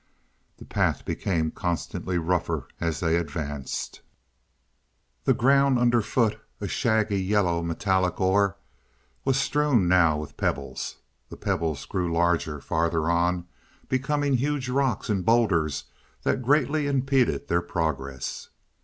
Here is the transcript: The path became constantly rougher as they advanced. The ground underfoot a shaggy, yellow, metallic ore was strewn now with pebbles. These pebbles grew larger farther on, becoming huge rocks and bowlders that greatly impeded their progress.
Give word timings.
The 0.57 0.65
path 0.65 1.05
became 1.05 1.51
constantly 1.51 2.17
rougher 2.17 2.67
as 2.79 3.01
they 3.01 3.17
advanced. 3.17 4.01
The 5.25 5.33
ground 5.35 5.77
underfoot 5.77 6.39
a 6.59 6.67
shaggy, 6.67 7.21
yellow, 7.21 7.61
metallic 7.61 8.19
ore 8.19 8.57
was 9.25 9.37
strewn 9.37 9.87
now 9.87 10.17
with 10.17 10.37
pebbles. 10.37 10.95
These 11.29 11.41
pebbles 11.41 11.85
grew 11.85 12.11
larger 12.11 12.59
farther 12.59 13.11
on, 13.11 13.45
becoming 13.89 14.33
huge 14.37 14.69
rocks 14.69 15.07
and 15.07 15.23
bowlders 15.23 15.83
that 16.23 16.41
greatly 16.41 16.87
impeded 16.87 17.47
their 17.47 17.61
progress. 17.61 18.49